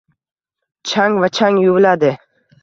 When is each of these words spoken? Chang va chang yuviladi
Chang 0.89 1.19
va 1.23 1.29
chang 1.37 1.61
yuviladi 1.63 2.11